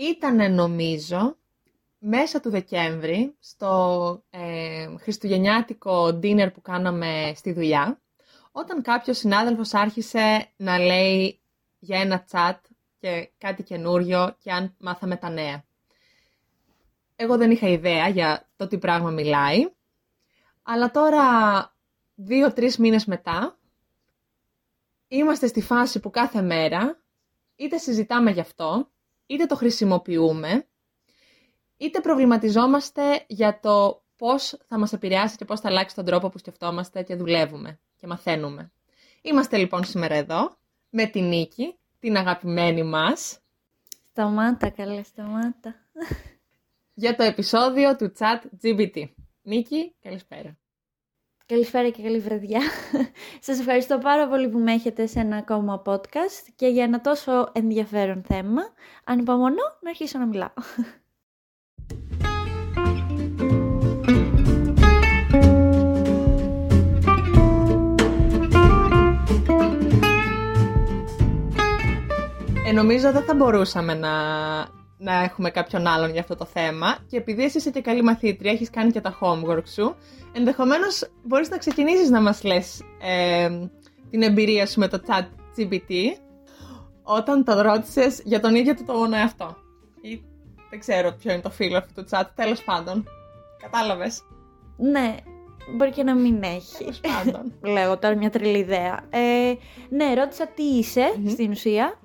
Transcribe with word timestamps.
Ήταν 0.00 0.54
νομίζω 0.54 1.36
μέσα 1.98 2.40
του 2.40 2.50
Δεκέμβρη 2.50 3.36
στο 3.40 4.22
ε, 4.30 4.96
χριστουγεννιάτικο 4.98 6.06
dinner 6.06 6.52
που 6.54 6.60
κάναμε 6.60 7.32
στη 7.34 7.52
δουλειά 7.52 8.00
όταν 8.52 8.82
κάποιος 8.82 9.18
συνάδελφος 9.18 9.74
άρχισε 9.74 10.52
να 10.56 10.78
λέει 10.78 11.40
για 11.78 12.00
ένα 12.00 12.26
chat 12.30 12.54
και 12.98 13.30
κάτι 13.38 13.62
καινούριο 13.62 14.36
και 14.42 14.52
αν 14.52 14.74
μάθαμε 14.78 15.16
τα 15.16 15.30
νέα. 15.30 15.64
Εγώ 17.16 17.36
δεν 17.36 17.50
είχα 17.50 17.68
ιδέα 17.68 18.08
για 18.08 18.48
το 18.56 18.66
τι 18.66 18.78
πράγμα 18.78 19.10
μιλάει, 19.10 19.72
αλλά 20.62 20.90
τώρα 20.90 21.26
δύο-τρεις 22.14 22.78
μήνες 22.78 23.04
μετά 23.04 23.58
είμαστε 25.08 25.46
στη 25.46 25.60
φάση 25.60 26.00
που 26.00 26.10
κάθε 26.10 26.42
μέρα 26.42 27.02
είτε 27.56 27.78
συζητάμε 27.78 28.30
γι' 28.30 28.40
αυτό, 28.40 28.90
είτε 29.28 29.46
το 29.46 29.56
χρησιμοποιούμε, 29.56 30.66
είτε 31.76 32.00
προβληματιζόμαστε 32.00 33.24
για 33.26 33.60
το 33.60 34.02
πώς 34.16 34.58
θα 34.68 34.78
μας 34.78 34.92
επηρεάσει 34.92 35.36
και 35.36 35.44
πώς 35.44 35.60
θα 35.60 35.68
αλλάξει 35.68 35.94
τον 35.94 36.04
τρόπο 36.04 36.28
που 36.28 36.38
σκεφτόμαστε 36.38 37.02
και 37.02 37.16
δουλεύουμε 37.16 37.78
και 37.96 38.06
μαθαίνουμε. 38.06 38.72
Είμαστε 39.22 39.56
λοιπόν 39.56 39.84
σήμερα 39.84 40.14
εδώ 40.14 40.56
με 40.90 41.06
την 41.06 41.24
Νίκη, 41.24 41.78
την 41.98 42.16
αγαπημένη 42.16 42.82
μας. 42.82 43.38
Σταμάτα, 44.10 44.70
καλέ, 44.70 45.02
σταμάτα. 45.02 45.74
Για 46.94 47.16
το 47.16 47.22
επεισόδιο 47.22 47.96
του 47.96 48.12
Chat 48.18 48.62
GBT. 48.62 49.04
Νίκη, 49.42 49.94
καλησπέρα. 50.02 50.58
Καλησπέρα 51.52 51.88
και 51.88 52.02
καλή 52.02 52.18
βραδιά. 52.18 52.60
Σας 53.46 53.58
ευχαριστώ 53.58 53.98
πάρα 53.98 54.28
πολύ 54.28 54.48
που 54.48 54.58
με 54.58 54.72
έχετε 54.72 55.06
σε 55.06 55.20
ένα 55.20 55.36
ακόμα 55.36 55.82
podcast 55.86 56.48
και 56.56 56.66
για 56.66 56.84
ένα 56.84 57.00
τόσο 57.00 57.48
ενδιαφέρον 57.52 58.22
θέμα. 58.26 58.62
Ανυπομονώ 59.04 59.62
να 59.80 59.90
αρχίσω 59.90 60.18
να 60.18 60.26
μιλάω. 60.26 60.52
Ε, 72.66 72.72
νομίζω 72.72 73.12
δεν 73.12 73.22
θα 73.22 73.34
μπορούσαμε 73.34 73.94
να, 73.94 74.10
να 74.98 75.22
έχουμε 75.22 75.50
κάποιον 75.50 75.86
άλλον 75.86 76.10
για 76.10 76.20
αυτό 76.20 76.36
το 76.36 76.44
θέμα 76.44 76.96
και 77.06 77.16
επειδή 77.16 77.44
εσύ 77.44 77.56
είσαι 77.58 77.70
και 77.70 77.80
καλή 77.80 78.02
μαθήτρια, 78.02 78.52
έχεις 78.52 78.70
κάνει 78.70 78.90
και 78.90 79.00
τα 79.00 79.18
homework 79.20 79.68
σου, 79.74 79.96
ενδεχομένως 80.32 81.10
μπορείς 81.24 81.48
να 81.48 81.58
ξεκινήσεις 81.58 82.10
να 82.10 82.20
μας 82.20 82.44
λες 82.44 82.82
ε, 83.00 83.48
την 84.10 84.22
εμπειρία 84.22 84.66
σου 84.66 84.80
με 84.80 84.88
το 84.88 85.00
chat 85.06 85.26
GPT 85.56 85.92
όταν 87.02 87.44
το 87.44 87.60
ρώτησες 87.60 88.20
για 88.24 88.40
τον 88.40 88.54
ίδιο 88.54 88.74
του 88.74 88.84
τον 88.84 89.12
εαυτό. 89.12 89.56
Ή 90.00 90.22
δεν 90.70 90.78
ξέρω 90.78 91.12
ποιο 91.12 91.32
είναι 91.32 91.42
το 91.42 91.50
φίλο 91.50 91.78
αυτού 91.78 92.02
του 92.02 92.08
chat, 92.10 92.24
τέλος 92.34 92.64
πάντων. 92.64 93.08
Κατάλαβες; 93.62 94.22
Ναι, 94.76 95.14
μπορεί 95.76 95.90
και 95.90 96.02
να 96.02 96.14
μην 96.14 96.42
έχει. 96.42 97.00
Λέω 97.72 97.98
τώρα 97.98 98.16
μια 98.16 98.30
τρελή 98.30 98.58
ιδέα. 98.58 99.00
Ε, 99.10 99.54
ναι, 99.88 100.14
ρώτησα 100.14 100.46
τι 100.46 100.62
εισαι 100.62 101.12
στην 101.28 101.50
ουσία 101.50 101.98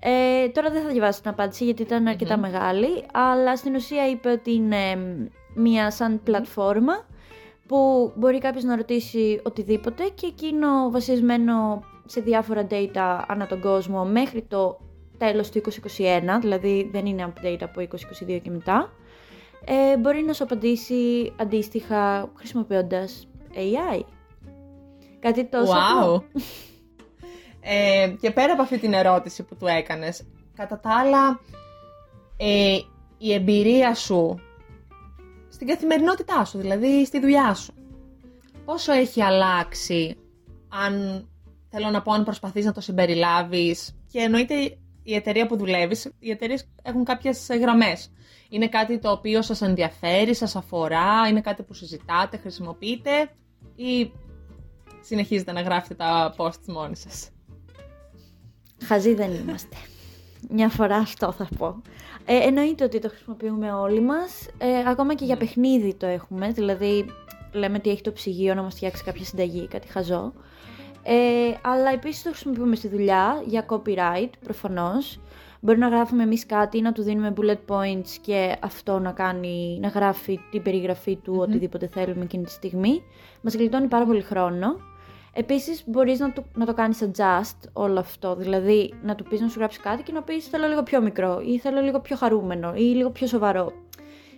ε, 0.00 0.48
τώρα 0.48 0.70
δεν 0.70 0.82
θα 0.82 0.88
διαβάσω 0.88 1.20
την 1.20 1.30
απάντηση 1.30 1.64
γιατί 1.64 1.82
ήταν 1.82 2.16
μεγάλη, 2.40 3.04
αλλά 3.12 3.56
στην 3.56 3.74
ουσία 3.74 4.08
είπε 4.08 4.30
ότι 4.30 4.52
είναι 4.52 4.96
μια 5.54 5.90
σαν 5.90 6.20
πλατφόρμα 6.22 7.06
που 7.66 8.12
μπορεί 8.14 8.38
κάποιος 8.38 8.64
να 8.64 8.76
ρωτήσει 8.76 9.40
οτιδήποτε 9.42 10.08
και 10.14 10.26
εκείνο 10.26 10.90
βασισμένο 10.90 11.82
σε 12.06 12.20
διάφορα 12.20 12.66
data 12.70 13.24
ανά 13.26 13.46
τον 13.46 13.60
κόσμο 13.60 14.04
μέχρι 14.04 14.42
το 14.42 14.78
τέλος 15.18 15.50
του 15.50 15.60
2021, 15.96 16.38
δηλαδή 16.40 16.88
δεν 16.92 17.06
είναι 17.06 17.32
update 17.32 17.58
από 17.60 17.80
2022 17.80 18.40
και 18.42 18.50
μετά, 18.50 18.92
ε, 19.64 19.96
μπορεί 19.96 20.22
να 20.22 20.32
σου 20.32 20.44
απαντήσει 20.44 21.32
αντίστοιχα 21.36 22.32
χρησιμοποιώντας 22.34 23.28
AI. 23.54 24.00
Κάτι 25.20 25.44
τόσο... 25.44 25.72
Wow. 25.72 26.20
Ε, 27.70 28.08
και 28.20 28.30
πέρα 28.30 28.52
από 28.52 28.62
αυτή 28.62 28.78
την 28.78 28.92
ερώτηση 28.92 29.42
που 29.42 29.56
του 29.56 29.66
έκανες, 29.66 30.26
κατά 30.56 30.80
τα 30.80 30.90
άλλα, 30.90 31.40
ε, 32.36 32.78
η 33.18 33.32
εμπειρία 33.32 33.94
σου 33.94 34.34
στην 35.48 35.66
καθημερινότητά 35.66 36.44
σου, 36.44 36.58
δηλαδή 36.58 37.04
στη 37.06 37.20
δουλειά 37.20 37.54
σου, 37.54 37.72
πόσο 38.64 38.92
έχει 38.92 39.22
αλλάξει 39.22 40.16
αν, 40.68 41.26
θέλω 41.70 41.90
να 41.90 42.02
πω, 42.02 42.12
αν 42.12 42.24
προσπαθείς 42.24 42.64
να 42.64 42.72
το 42.72 42.80
συμπεριλάβεις; 42.80 43.96
Και 44.12 44.18
εννοείται 44.18 44.54
η 45.02 45.14
εταιρεία 45.14 45.46
που 45.46 45.56
δουλεύεις, 45.56 46.12
οι 46.18 46.30
εταιρείες 46.30 46.68
έχουν 46.82 47.04
κάποιες 47.04 47.46
γραμμές. 47.60 48.12
Είναι 48.48 48.68
κάτι 48.68 48.98
το 48.98 49.10
οποίο 49.10 49.42
σας 49.42 49.60
ενδιαφέρει, 49.62 50.34
σας 50.34 50.56
αφορά, 50.56 51.28
είναι 51.28 51.40
κάτι 51.40 51.62
που 51.62 51.74
συζητάτε, 51.74 52.36
χρησιμοποιείτε 52.36 53.30
ή 53.74 54.12
συνεχίζετε 55.00 55.52
να 55.52 55.60
γράφετε 55.60 55.94
τα 55.94 56.34
posts 56.38 56.64
μόνοι 56.66 56.96
σας; 56.96 57.30
Χαζοί 58.84 59.14
δεν 59.14 59.32
είμαστε. 59.32 59.76
Μια 60.50 60.68
φορά 60.68 60.96
αυτό 60.96 61.32
θα 61.32 61.48
πω. 61.58 61.82
Ε, 62.24 62.36
εννοείται 62.36 62.84
ότι 62.84 62.98
το 62.98 63.08
χρησιμοποιούμε 63.08 63.72
όλοι 63.72 64.00
μας, 64.00 64.46
ε, 64.58 64.90
ακόμα 64.90 65.14
και 65.14 65.24
για 65.24 65.34
ναι. 65.34 65.40
παιχνίδι 65.40 65.94
το 65.94 66.06
έχουμε, 66.06 66.50
δηλαδή 66.50 67.04
λέμε 67.52 67.76
ότι 67.76 67.90
έχει 67.90 68.02
το 68.02 68.12
ψυγείο 68.12 68.54
να 68.54 68.62
μας 68.62 68.74
φτιάξει 68.74 69.04
κάποια 69.04 69.24
συνταγή, 69.24 69.68
κάτι 69.68 69.88
χαζό. 69.88 70.32
Ε, 71.02 71.54
αλλά 71.62 71.90
επίσης 71.90 72.22
το 72.22 72.28
χρησιμοποιούμε 72.28 72.76
στη 72.76 72.88
δουλειά 72.88 73.42
για 73.46 73.66
copyright, 73.68 74.30
προφανώς. 74.44 75.20
Μπορεί 75.60 75.78
να 75.78 75.88
γράφουμε 75.88 76.22
εμείς 76.22 76.46
κάτι, 76.46 76.80
να 76.80 76.92
του 76.92 77.02
δίνουμε 77.02 77.32
bullet 77.36 77.74
points 77.74 78.08
και 78.20 78.56
αυτό 78.60 78.98
να, 78.98 79.12
κάνει, 79.12 79.78
να 79.80 79.88
γράφει 79.88 80.40
την 80.50 80.62
περιγραφή 80.62 81.16
του 81.16 81.36
mm 81.38 81.42
οτιδήποτε 81.42 81.86
θέλουμε 81.86 82.22
εκείνη 82.22 82.44
τη 82.44 82.50
στιγμή. 82.50 83.02
Μας 83.40 83.54
γλιτώνει 83.54 83.86
πάρα 83.86 84.04
πολύ 84.04 84.22
χρόνο. 84.22 84.76
Επίσης, 85.38 85.82
μπορείς 85.86 86.18
να, 86.18 86.32
το, 86.32 86.44
να 86.54 86.66
το 86.66 86.74
κάνεις 86.74 86.98
adjust 87.02 87.68
όλο 87.72 87.98
αυτό. 87.98 88.36
Δηλαδή, 88.36 88.94
να 89.02 89.14
του 89.14 89.24
πεις 89.24 89.40
να 89.40 89.48
σου 89.48 89.58
γράψει 89.58 89.80
κάτι 89.80 90.02
και 90.02 90.12
να 90.12 90.22
πεις 90.22 90.46
θέλω 90.46 90.66
λίγο 90.66 90.82
πιο 90.82 91.00
μικρό, 91.00 91.40
ή 91.44 91.58
θέλω 91.58 91.80
λίγο 91.80 92.00
πιο 92.00 92.16
χαρούμενο, 92.16 92.72
ή 92.74 92.80
λίγο 92.80 93.10
πιο 93.10 93.26
σοβαρό. 93.26 93.72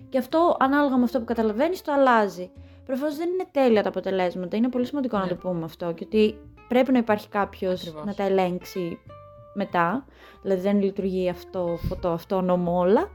Και 0.08 0.18
αυτό, 0.18 0.56
ανάλογα 0.58 0.96
με 0.96 1.04
αυτό 1.04 1.18
που 1.18 1.24
καταλαβαίνεις, 1.24 1.82
το 1.82 1.92
αλλάζει. 1.92 2.50
Προφανώς 2.86 3.16
δεν 3.16 3.28
είναι 3.28 3.44
τέλεια 3.50 3.82
τα 3.82 3.88
αποτελέσματα. 3.88 4.56
Είναι 4.56 4.68
πολύ 4.68 4.86
σημαντικό 4.86 5.18
να 5.18 5.26
το 5.28 5.34
ναι. 5.34 5.40
πούμε 5.40 5.64
αυτό. 5.64 5.92
Και 5.92 6.04
ότι 6.04 6.38
πρέπει 6.68 6.92
να 6.92 6.98
υπάρχει 6.98 7.28
κάποιος 7.28 7.94
να 8.04 8.14
τα 8.14 8.22
ελέγξει 8.22 8.98
μετά. 9.54 10.04
Δηλαδή, 10.42 10.60
δεν 10.60 10.82
λειτουργεί 10.82 11.28
αυτό, 11.28 11.78
φωτό, 11.88 12.08
αυτό, 12.08 12.40
νόμο 12.40 12.78
όλα. 12.78 13.10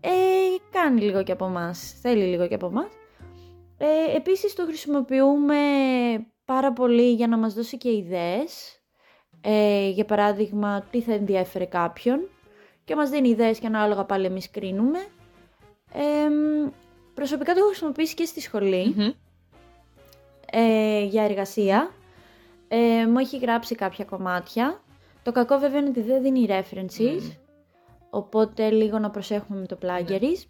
Ε, 0.00 0.10
κάνει 0.70 1.00
λίγο 1.00 1.22
και 1.22 1.32
από 1.32 1.44
εμάς. 1.44 1.98
Θέλει 2.00 2.24
λίγο 2.24 2.46
και 2.46 2.54
από 2.54 2.66
εμάς. 2.66 2.92
Ε, 3.78 4.16
επίσης 4.16 4.54
το 4.54 4.64
χρησιμοποιούμε 4.64 5.56
πάρα 6.52 6.72
πολύ 6.72 7.12
για 7.12 7.26
να 7.26 7.36
μας 7.36 7.54
δώσει 7.54 7.78
και 7.78 7.90
ιδέες, 7.90 8.80
ε, 9.40 9.88
για 9.88 10.04
παράδειγμα 10.04 10.82
τι 10.90 11.00
θα 11.00 11.12
ενδιαφέρει 11.12 11.66
κάποιον 11.66 12.28
και 12.84 12.96
μας 12.96 13.10
δίνει 13.10 13.28
ιδέες 13.28 13.58
και 13.58 13.66
ανάλογα 13.66 14.04
πάλι 14.04 14.26
εμείς 14.26 14.50
κρίνουμε. 14.50 14.98
Ε, 15.92 16.28
προσωπικά 17.14 17.52
το 17.52 17.58
έχω 17.58 17.68
χρησιμοποιήσει 17.68 18.14
και 18.14 18.24
στη 18.24 18.40
σχολη 18.40 19.14
ε, 20.50 21.04
για 21.04 21.22
εργασία. 21.22 21.90
Ε, 22.68 23.06
μου 23.06 23.18
έχει 23.18 23.38
γράψει 23.38 23.74
κάποια 23.74 24.04
κομμάτια. 24.04 24.82
Το 25.22 25.32
κακό 25.32 25.58
βέβαια 25.58 25.78
είναι 25.78 25.88
ότι 25.88 26.02
δεν 26.02 26.22
δίνει 26.22 26.46
references, 26.48 27.36
οπότε 28.10 28.70
λίγο 28.70 28.98
να 28.98 29.10
προσέχουμε 29.10 29.60
με 29.60 29.66
το 29.66 29.78
plagiarism. 29.82 30.48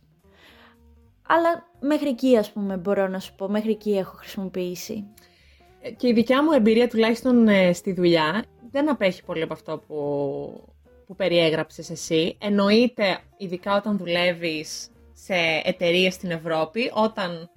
Αλλά 1.27 1.71
μέχρι 1.81 2.09
εκεί 2.09 2.37
ας 2.37 2.53
πούμε 2.53 2.77
μπορώ 2.77 3.09
να 3.09 3.19
σου 3.19 3.34
πω, 3.34 3.49
μέχρι 3.49 3.71
εκεί 3.71 3.97
έχω 3.97 4.16
χρησιμοποιήσει 4.16 5.05
και 5.97 6.09
η 6.09 6.13
δικιά 6.13 6.43
μου 6.43 6.53
εμπειρία 6.53 6.89
τουλάχιστον 6.89 7.49
ε, 7.49 7.73
στη 7.73 7.93
δουλειά 7.93 8.45
δεν 8.71 8.91
απέχει 8.91 9.25
πολύ 9.25 9.43
από 9.43 9.53
αυτό 9.53 9.83
που, 9.87 9.95
που 11.07 11.15
περιέγραψες 11.17 11.91
εσύ. 11.91 12.37
Εννοείται, 12.41 13.19
ειδικά 13.37 13.77
όταν 13.77 13.97
δουλεύεις 13.97 14.89
σε 15.13 15.34
εταιρείες 15.65 16.15
στην 16.15 16.31
Ευρώπη, 16.31 16.91
όταν 16.95 17.51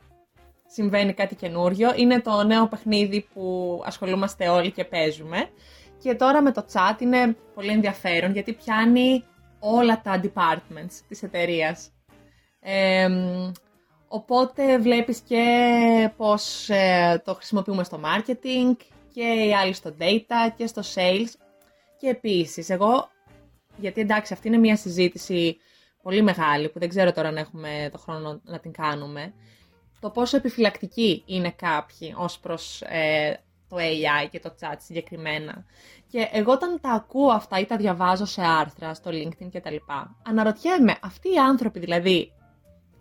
συμβαίνει 0.67 1.13
κάτι 1.13 1.35
καινούριο, 1.35 1.89
είναι 1.95 2.21
το 2.21 2.43
νέο 2.43 2.67
παιχνίδι 2.67 3.27
που 3.33 3.81
ασχολούμαστε 3.85 4.47
όλοι 4.49 4.71
και 4.71 4.85
παίζουμε. 4.85 5.49
Και 6.01 6.15
τώρα 6.15 6.41
με 6.41 6.51
το 6.51 6.65
chat 6.73 7.01
είναι 7.01 7.35
πολύ 7.55 7.71
ενδιαφέρον 7.71 8.31
γιατί 8.31 8.53
πιάνει 8.53 9.23
όλα 9.59 10.01
τα 10.01 10.21
departments 10.23 11.01
της 11.07 11.23
εταιρείας. 11.23 11.91
Οπότε 14.15 14.77
βλέπεις 14.77 15.19
και 15.19 15.43
πώς 16.17 16.69
ε, 16.69 17.21
το 17.25 17.33
χρησιμοποιούμε 17.33 17.83
στο 17.83 17.99
marketing 18.03 18.75
και 19.13 19.23
οι 19.23 19.53
άλλοι 19.53 19.73
στο 19.73 19.95
data 19.99 20.53
και 20.57 20.67
στο 20.67 20.81
sales. 20.95 21.29
Και 21.97 22.07
επίσης, 22.07 22.69
εγώ, 22.69 23.09
γιατί 23.77 24.01
εντάξει 24.01 24.33
αυτή 24.33 24.47
είναι 24.47 24.57
μια 24.57 24.75
συζήτηση 24.77 25.57
πολύ 26.01 26.21
μεγάλη 26.21 26.69
που 26.69 26.79
δεν 26.79 26.89
ξέρω 26.89 27.11
τώρα 27.11 27.27
αν 27.27 27.37
έχουμε 27.37 27.89
το 27.91 27.97
χρόνο 27.97 28.41
να 28.43 28.59
την 28.59 28.71
κάνουμε, 28.71 29.33
το 29.99 30.09
πόσο 30.09 30.37
επιφυλακτικοί 30.37 31.23
είναι 31.25 31.51
κάποιοι 31.51 32.13
ως 32.17 32.39
προς 32.39 32.81
ε, 32.81 33.39
το 33.69 33.77
AI 33.79 34.29
και 34.31 34.39
το 34.39 34.55
chat 34.59 34.75
συγκεκριμένα. 34.77 35.65
Και 36.07 36.29
εγώ 36.31 36.51
όταν 36.51 36.79
τα 36.81 36.89
ακούω 36.91 37.31
αυτά 37.31 37.59
ή 37.59 37.65
τα 37.65 37.77
διαβάζω 37.77 38.25
σε 38.25 38.41
άρθρα, 38.41 38.93
στο 38.93 39.11
LinkedIn 39.13 39.49
κτλ. 39.51 39.75
Αναρωτιέμαι, 40.23 40.97
αυτοί 41.01 41.33
οι 41.33 41.37
άνθρωποι 41.37 41.79
δηλαδή 41.79 42.31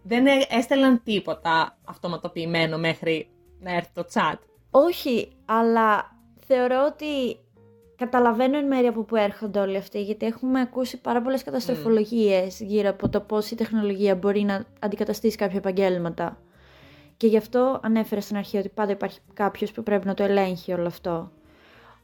δεν 0.03 0.27
έστελναν 0.51 1.03
τίποτα 1.05 1.79
αυτοματοποιημένο 1.85 2.79
μέχρι 2.79 3.29
να 3.61 3.75
έρθει 3.75 3.91
το 3.95 4.05
chat. 4.13 4.39
Όχι, 4.71 5.33
αλλά 5.45 6.17
θεωρώ 6.47 6.85
ότι 6.93 7.39
καταλαβαίνω 7.97 8.59
εν 8.59 8.67
μέρει 8.67 8.87
από 8.87 9.03
πού 9.03 9.17
έρχονται 9.17 9.59
όλοι 9.59 9.77
αυτοί, 9.77 10.03
γιατί 10.03 10.27
έχουμε 10.27 10.61
ακούσει 10.61 11.01
πάρα 11.01 11.23
πολλές 11.23 11.43
καταστροφολογίες 11.45 12.61
γύρω 12.61 12.89
από 12.89 13.09
το 13.09 13.21
πώς 13.21 13.51
η 13.51 13.55
τεχνολογία 13.55 14.15
μπορεί 14.15 14.43
να 14.43 14.65
αντικαταστήσει 14.79 15.37
κάποια 15.37 15.59
επαγγέλματα. 15.59 16.39
Και 17.17 17.27
γι' 17.27 17.37
αυτό 17.37 17.81
ανέφερα 17.83 18.21
στην 18.21 18.37
αρχή 18.37 18.57
ότι 18.57 18.69
πάντα 18.69 18.93
υπάρχει 18.93 19.19
κάποιος 19.35 19.73
που 19.73 19.83
πρέπει 19.83 20.07
να 20.07 20.15
το 20.15 20.23
ελέγχει 20.23 20.73
όλο 20.73 20.87
αυτό. 20.87 21.31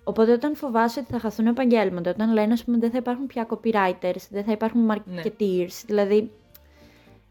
Οπότε 0.04 0.32
όταν 0.32 0.56
φοβάσαι 0.56 1.00
ότι 1.00 1.12
θα 1.12 1.18
χαθούν 1.18 1.46
επαγγέλματα, 1.46 2.10
όταν 2.10 2.32
λένε 2.32 2.52
ας 2.52 2.64
πούμε 2.64 2.78
δεν 2.78 2.90
θα 2.90 2.96
υπάρχουν 2.96 3.26
πια 3.26 3.46
copywriters, 3.50 4.26
δεν 4.30 4.44
θα 4.44 4.52
υπάρχουν 4.52 4.84
Ναι. 4.84 4.94
marketeers, 4.94 5.82
δηλαδή 5.86 6.30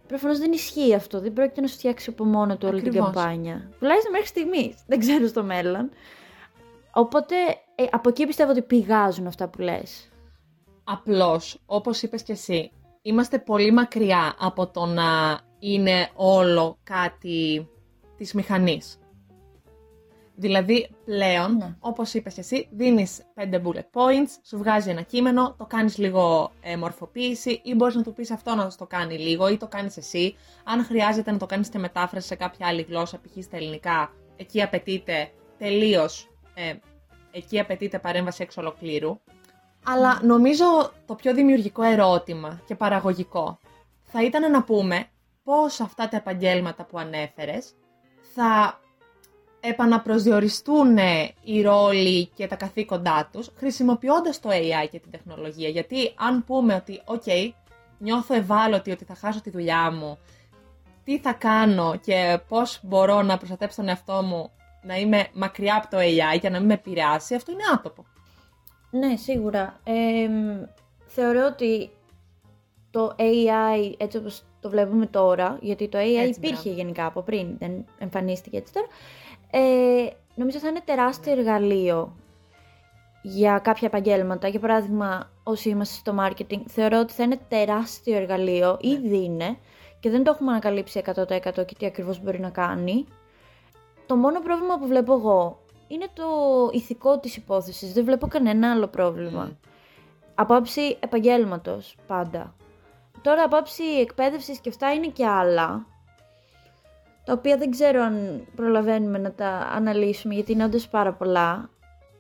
προφανώς 0.08 0.40
δεν 0.40 0.52
ισχύει 0.52 0.94
αυτό. 0.94 1.22
Δεν 1.22 1.34
πρόκειται 1.34 1.62
να 1.62 1.68
σου 1.68 1.74
φτιάξει 1.78 2.10
από 2.10 2.24
μόνο 2.24 2.58
του 2.58 2.68
όλη 2.72 2.82
την 2.82 2.90
Ακριβώς. 2.90 3.14
καμπάνια. 3.14 3.70
Τουλάχιστον 3.80 4.12
μέχρι 4.12 4.28
στιγμής. 4.28 4.76
Δεν 4.88 5.00
ξέρω 5.00 5.28
στο 5.28 5.44
μέλλον. 5.44 5.90
Οπότε 6.94 7.36
ε, 7.76 7.84
από 7.92 8.10
εκεί 8.10 8.26
πιστεύω 8.26 8.52
ότι 8.52 8.62
πηγάζουν 8.62 9.28
αυτά 9.28 9.48
που 9.48 9.62
λες. 9.62 10.10
Απλώς, 10.84 11.62
όπως 11.66 12.02
είπες 12.02 12.24
και 12.24 12.32
εσύ, 12.32 12.72
είμαστε 13.02 13.40
πολύ 13.40 13.72
μακριά 13.72 14.36
από 14.40 14.68
το 14.68 14.86
να 14.86 15.40
είναι 15.60 16.10
όλο 16.16 16.78
κάτι 16.84 17.68
της 18.18 18.34
μηχανής. 18.34 19.00
Δηλαδή, 20.40 20.90
πλέον, 21.06 21.56
Ναι. 21.58 21.76
όπως 21.80 22.14
είπες 22.14 22.38
εσύ, 22.38 22.68
δίνεις 22.72 23.22
5 23.34 23.62
bullet 23.62 23.90
points, 23.94 24.30
σου 24.44 24.58
βγάζει 24.58 24.90
ένα 24.90 25.02
κείμενο, 25.02 25.56
το 25.58 25.66
κάνεις 25.66 25.98
λίγο 25.98 26.52
ε, 26.62 26.78
μορφοποίηση 26.78 27.62
ή 27.64 27.76
μπορείς 27.76 27.96
να 27.96 28.04
του 28.04 28.14
πεις 28.14 28.32
αυτό 28.32 28.56
να 28.56 28.72
το 28.78 28.86
κάνει 28.88 29.18
λίγο 29.18 29.48
ή 29.48 29.58
το 29.58 29.68
κάνεις 29.68 29.98
εσύ. 29.98 30.36
Αν 30.64 30.84
χρειάζεται 30.86 31.32
να 31.32 31.38
το 31.38 31.46
κάνεις 31.46 31.70
και 31.70 31.78
μετάφρασης 31.80 32.28
σε 32.28 32.36
κάποια 32.36 32.68
άλλη 32.68 32.82
γλώσσα, 32.82 33.18
π.χ. 33.20 33.44
στα 33.44 33.58
ελληνικά, 33.58 34.12
εκεί 34.36 34.62
απαιτείται 34.62 35.32
τελείως, 35.58 36.30
ε, 36.54 36.74
εκεί 37.32 37.60
απαιτείται 37.60 38.00
παρέμβαση 38.00 38.44
εξ 38.44 38.58
ολοκλήρου. 38.58 39.20
Αλλά 39.86 40.20
νομίζω 40.24 40.66
το 41.06 41.16
πιο 41.16 41.34
δημιουργικό 41.34 41.84
ερώτημα 41.84 42.62
και 42.66 42.76
παραγωγικό 42.76 43.60
θα 44.04 44.24
ήταν 44.24 44.52
να 44.52 44.64
πούμε 44.64 45.06
πώς 45.44 45.80
αυτά 45.80 46.08
τα 46.08 46.18
επαγγέλματα 46.18 46.86
που 46.86 47.00
ανέφερες 47.00 47.74
θα 48.34 48.80
επαναπροσδιοριστούν 49.70 50.98
οι 51.44 51.62
ρόλοι 51.62 52.26
και 52.26 52.48
τα 52.48 52.56
καθήκοντά 52.56 53.30
τους 53.32 53.50
χρησιμοποιώντας 53.58 54.40
το 54.40 54.50
AI 54.50 54.88
και 54.92 55.00
την 55.00 55.12
τεχνολογία. 55.12 55.70
Γιατί 55.70 56.14
αν 56.16 56.44
πούμε 56.44 56.76
ότι, 56.76 57.02
ok, 57.06 57.52
νιώθω 57.98 58.34
ευάλωτη 58.34 58.92
ότι 58.92 59.06
θα 59.06 59.16
χάσω 59.16 59.42
τη 59.42 59.50
δουλειά 59.50 59.92
μου, 59.92 60.18
τι 61.04 61.20
θα 61.20 61.34
κάνω 61.34 61.96
και 62.06 62.40
πώς 62.48 62.80
μπορώ 62.84 63.22
να 63.22 63.38
προστατέψω 63.38 63.76
τον 63.76 63.88
εαυτό 63.90 64.22
μου 64.22 64.52
να 64.82 64.96
είμαι 64.96 65.28
μακριά 65.34 65.76
από 65.76 65.90
το 65.90 65.98
AI 65.98 66.40
για 66.40 66.50
να 66.50 66.58
μην 66.58 66.68
με 66.68 66.74
επηρεάσει, 66.74 67.36
αυτό 67.36 67.52
είναι 67.52 67.64
άτομο. 67.74 68.06
Ναι, 68.92 69.16
σίγουρα. 69.16 69.80
Ε, 69.84 70.30
θεωρώ 71.06 71.46
ότι 71.46 71.90
το 72.92 73.16
AI 73.18 73.94
έτσι 73.98 74.18
όπως 74.18 74.44
το 74.62 74.70
βλέπουμε 74.70 75.06
τώρα, 75.06 75.58
γιατί 75.62 75.88
το 75.88 75.98
AI 75.98 76.02
Έτσι, 76.02 76.40
υπήρχε 76.40 76.62
μπράβο. 76.64 76.78
γενικά 76.78 77.06
από 77.06 77.22
πριν, 77.22 77.58
δεν 77.58 77.86
εμφανίστηκε 77.98 78.58
έτσι 78.58 78.74
τώρα, 78.74 78.88
ε, 79.52 80.08
νομίζω 80.36 80.60
θα 80.60 80.68
είναι 80.68 80.82
τεράστιο 80.86 81.32
εργαλείο 81.32 82.16
για 83.22 83.60
κάποια 83.60 83.88
επαγγέλματα. 83.88 84.48
Για 84.48 84.60
παράδειγμα, 84.60 85.30
όσοι 85.44 85.70
είμαστε 85.70 85.96
στο 85.96 86.16
marketing, 86.20 86.62
θεωρώ 86.68 87.00
ότι 87.00 87.14
θα 87.14 87.24
είναι 87.24 87.40
τεράστιο 87.48 88.16
εργαλείο, 88.16 88.78
ήδη 88.82 89.24
είναι, 89.24 89.58
και 90.00 90.10
δεν 90.10 90.24
το 90.24 90.32
έχουμε 90.32 90.52
ανακαλύψει 90.52 91.02
100% 91.06 91.66
και 91.66 91.76
τι 91.78 91.86
ακριβώς 91.86 92.22
μπορεί 92.22 92.40
να 92.40 92.50
κάνει. 92.50 93.06
Το 94.06 94.16
μόνο 94.16 94.40
πρόβλημα 94.40 94.78
που 94.78 94.88
βλέπω 94.88 95.14
εγώ 95.14 95.60
είναι 95.88 96.08
το 96.14 96.26
ηθικό 96.72 97.20
της 97.20 97.36
υπόθεσης. 97.36 97.94
Δεν 97.94 98.04
βλέπω 98.04 98.28
κανένα 98.28 98.72
άλλο 98.72 98.88
πρόβλημα. 98.88 99.44
Μμ. 99.44 99.52
Από 100.36 100.56
άψη 100.56 100.98
επαγγέλματος 101.00 101.96
πάντα. 102.08 102.56
Τώρα 103.22 103.44
από 103.44 103.58
άψη 103.58 103.84
εκπαίδευσης 103.84 104.60
και 104.60 104.70
αυτά 104.70 104.94
είναι 104.94 105.08
και 105.08 105.26
άλλα. 105.26 105.86
Τα 107.28 107.34
οποία 107.34 107.58
δεν 107.58 107.72
ξέρω 107.72 108.02
αν 108.02 108.48
προλαβαίνουμε 108.56 109.18
να 109.18 109.32
τα 109.32 109.48
αναλύσουμε 109.50 110.34
γιατί 110.34 110.52
είναι 110.52 110.64
όντως 110.64 110.88
πάρα 110.88 111.14
πολλά. 111.14 111.70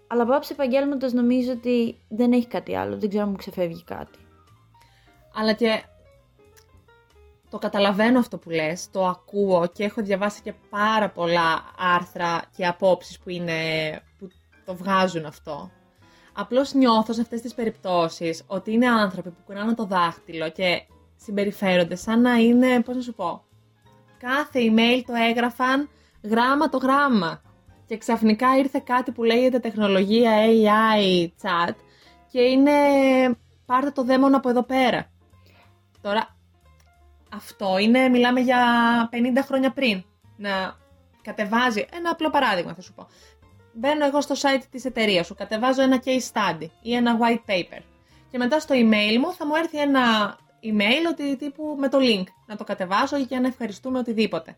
Αλλά 0.08 0.24
από 0.24 0.36
άψη 0.36 0.54
επαγγέλματος 0.54 1.14
νομίζω 1.14 1.52
ότι 1.52 1.98
δεν 2.08 2.32
έχει 2.32 2.48
κάτι 2.48 2.76
άλλο. 2.76 2.98
Δεν 2.98 3.10
ξέρω 3.10 3.24
αν 3.24 3.30
μου 3.30 3.36
ξεφεύγει 3.36 3.84
κάτι. 3.84 4.20
Αλλά 5.34 5.54
και 5.54 5.84
το 7.50 7.58
καταλαβαίνω 7.58 8.20
αυτό 8.20 8.38
που 8.38 8.50
λες, 8.50 8.92
το 8.92 9.06
ακούω 9.06 9.68
και 9.74 9.84
έχω 9.84 10.02
διαβάσει 10.02 10.42
και 10.42 10.54
πάρα 10.70 11.10
πολλά 11.10 11.64
άρθρα 11.96 12.42
και 12.56 12.66
απόψεις 12.66 13.20
που, 13.20 13.30
είναι, 13.30 13.54
που 14.20 14.28
το 14.66 14.76
βγάζουν 14.76 15.26
αυτό. 15.26 15.72
Απλώς 16.34 16.74
νιώθω 16.74 17.14
σε 17.14 17.22
αυτές 17.22 17.42
τις 17.42 17.54
περιπτώσεις 17.54 18.44
ότι 18.48 18.72
είναι 18.72 18.88
άνθρωποι 18.88 19.30
που 19.30 19.42
κουνάνε 19.46 19.74
το 19.74 19.86
δάχτυλο 19.86 20.50
και 20.50 20.82
συμπεριφέρονται 21.16 21.96
σαν 21.96 22.22
να 22.22 22.36
είναι, 22.36 22.82
πώς 22.82 22.96
να 22.96 23.02
σου 23.02 23.14
πω, 23.14 23.47
κάθε 24.20 24.60
email 24.60 25.02
το 25.06 25.14
έγραφαν 25.30 25.90
γράμμα 26.24 26.70
το 26.70 26.78
γράμμα. 26.78 27.42
Και 27.86 27.98
ξαφνικά 27.98 28.58
ήρθε 28.58 28.82
κάτι 28.86 29.12
που 29.12 29.24
λέγεται 29.24 29.60
τεχνολογία 29.60 30.32
AI 30.36 31.28
chat 31.42 31.74
και 32.32 32.42
είναι 32.42 32.72
πάρτε 33.66 33.92
το 33.92 34.04
δαίμον 34.04 34.36
από 34.36 34.50
εδώ 34.50 34.64
πέρα. 34.64 35.12
Τώρα, 36.02 36.36
αυτό 37.36 37.78
είναι, 37.78 38.10
μιλάμε 38.10 38.40
για 38.40 38.60
50 39.12 39.16
χρόνια 39.46 39.72
πριν. 39.72 40.04
Να 40.38 40.76
κατεβάζει, 41.22 41.86
ένα 41.94 42.10
απλό 42.10 42.30
παράδειγμα 42.30 42.74
θα 42.74 42.82
σου 42.82 42.94
πω. 42.94 43.08
Μπαίνω 43.74 44.06
εγώ 44.06 44.22
στο 44.22 44.36
site 44.36 44.64
της 44.72 44.86
εταιρείας 44.86 45.26
σου, 45.26 45.36
κατεβάζω 45.36 45.82
ένα 45.82 46.02
case 46.06 46.32
study 46.34 46.68
ή 46.82 46.96
ένα 46.96 47.18
white 47.20 47.52
paper. 47.52 47.82
Και 48.32 48.38
μετά 48.38 48.60
στο 48.60 48.76
email 48.76 49.18
μου 49.20 49.34
θα 49.34 49.46
μου 49.46 49.56
έρθει 49.56 49.80
ένα 49.80 50.38
email 50.64 51.10
ότι 51.12 51.36
τύπου 51.36 51.76
με 51.80 51.90
το 51.90 51.98
link 52.02 52.24
να 52.46 52.56
το 52.56 52.64
κατεβάσω 52.64 53.18
για 53.18 53.40
να 53.40 53.48
ευχαριστούμε 53.48 54.00
οτιδήποτε. 54.00 54.58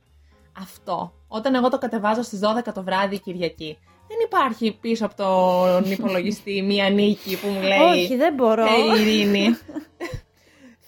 Αυτό, 0.60 1.14
όταν 1.28 1.56
εγώ 1.56 1.70
το 1.70 1.78
κατεβάζω 1.78 2.22
στις 2.22 2.40
12 2.68 2.74
το 2.74 2.84
βράδυ 2.84 3.20
Κυριακή, 3.20 3.78
δεν 4.08 4.18
υπάρχει 4.26 4.78
πίσω 4.82 5.06
από 5.06 5.16
τον 5.16 5.92
υπολογιστή 5.98 6.62
μία 6.62 6.90
νίκη 6.90 7.40
που 7.40 7.48
μου 7.48 7.62
λέει 7.62 7.80
Όχι, 7.80 8.16
δεν 8.16 8.34
μπορώ. 8.34 8.66
Hey 8.66 9.00
Ειρήνη, 9.00 9.58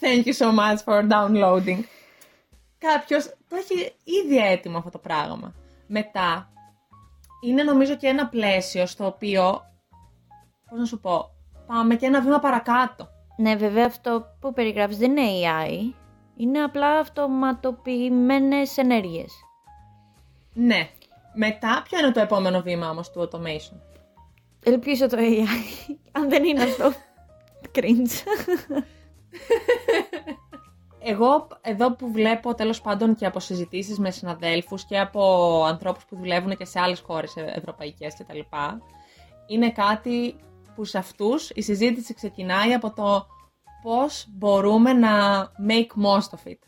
thank 0.00 0.24
you 0.24 0.32
so 0.32 0.46
much 0.46 0.78
for 0.84 1.08
downloading. 1.08 1.82
Κάποιος 2.78 3.24
το 3.24 3.56
έχει 3.56 3.92
ήδη 4.04 4.36
έτοιμο 4.36 4.78
αυτό 4.78 4.90
το 4.90 4.98
πράγμα. 4.98 5.54
Μετά, 5.86 6.52
είναι 7.44 7.62
νομίζω 7.62 7.96
και 7.96 8.06
ένα 8.06 8.28
πλαίσιο 8.28 8.86
στο 8.86 9.06
οποίο, 9.06 9.60
πώς 10.70 10.78
να 10.78 10.84
σου 10.84 11.00
πω, 11.00 11.30
πάμε 11.66 11.94
και 11.96 12.06
ένα 12.06 12.20
βήμα 12.20 12.38
παρακάτω. 12.38 13.08
Ναι, 13.42 13.56
βέβαια 13.56 13.86
αυτό 13.86 14.36
που 14.40 14.52
περιγράφεις 14.52 14.98
δεν 14.98 15.16
είναι 15.16 15.22
AI. 15.22 15.94
Είναι 16.36 16.62
απλά 16.62 16.98
αυτοματοποιημένες 16.98 18.76
ενέργειες. 18.76 19.32
Ναι. 20.52 20.88
Μετά, 21.34 21.82
ποιο 21.88 21.98
είναι 21.98 22.10
το 22.10 22.20
επόμενο 22.20 22.60
βήμα 22.60 22.90
όμως 22.90 23.10
του 23.10 23.28
automation; 23.28 23.76
Ελπίζω 24.64 25.06
το 25.08 25.16
AI. 25.20 25.46
Αν 26.18 26.28
δεν 26.28 26.44
είναι 26.44 26.62
αυτό. 26.62 26.92
Cringe. 27.74 28.26
Εγώ 31.02 31.48
εδώ 31.60 31.92
που 31.92 32.12
βλέπω 32.12 32.54
τέλος 32.54 32.80
πάντων 32.80 33.14
και 33.14 33.26
από 33.26 33.40
συζητήσεις 33.40 33.98
με 33.98 34.10
συναδέλφους 34.10 34.84
και 34.84 34.98
από 34.98 35.64
ανθρώπους 35.64 36.04
που 36.04 36.16
δουλεύουν 36.16 36.56
και 36.56 36.64
σε 36.64 36.80
άλλες 36.80 37.00
χώρες 37.00 37.36
ε- 37.36 37.52
ευρωπαϊκές 37.56 38.14
κτλ. 38.16 38.38
Είναι 39.46 39.70
κάτι 39.70 40.36
που 40.74 40.84
σε 40.84 40.98
αυτούς 40.98 41.50
η 41.50 41.62
συζήτηση 41.62 42.14
ξεκινάει 42.14 42.72
από 42.72 42.92
το 42.92 43.26
πώς 43.82 44.26
μπορούμε 44.30 44.92
να 44.92 45.42
make 45.68 46.04
most 46.04 46.38
of 46.38 46.50
it. 46.50 46.58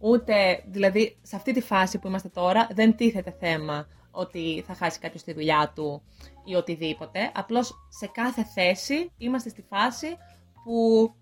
Ούτε, 0.00 0.64
δηλαδή, 0.66 1.18
σε 1.22 1.36
αυτή 1.36 1.52
τη 1.52 1.60
φάση 1.60 1.98
που 1.98 2.06
είμαστε 2.06 2.28
τώρα 2.28 2.68
δεν 2.74 2.96
τίθεται 2.96 3.36
θέμα 3.40 3.86
ότι 4.10 4.64
θα 4.66 4.74
χάσει 4.74 4.98
κάποιος 4.98 5.22
τη 5.22 5.32
δουλειά 5.32 5.72
του 5.74 6.02
ή 6.44 6.54
οτιδήποτε. 6.54 7.30
Απλώς 7.34 7.74
σε 7.88 8.06
κάθε 8.06 8.44
θέση 8.44 9.12
είμαστε 9.16 9.48
στη 9.48 9.62
φάση 9.62 10.16
που 10.64 11.12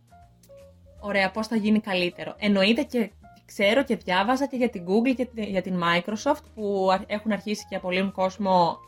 Ωραία, 1.00 1.30
πώς 1.30 1.46
θα 1.46 1.56
γίνει 1.56 1.80
καλύτερο. 1.80 2.34
Εννοείται 2.38 2.82
και 2.82 3.10
ξέρω 3.44 3.84
και 3.84 3.96
διάβαζα 3.96 4.46
και 4.46 4.56
για 4.56 4.70
την 4.70 4.84
Google 4.86 5.14
και 5.14 5.28
για 5.34 5.62
την 5.62 5.80
Microsoft 5.82 6.42
που 6.54 6.88
α- 6.92 7.04
έχουν 7.06 7.32
αρχίσει 7.32 7.66
και 7.68 7.76
απολύουν 7.76 8.12
κόσμο 8.12 8.78